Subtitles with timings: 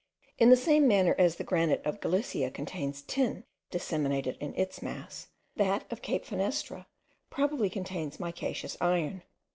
[0.39, 5.27] In the same manner as the granite of Galicia contains tin disseminated in its mass,
[5.57, 6.87] that of Cape Finisterre
[7.29, 9.21] probably contains micaceous iron.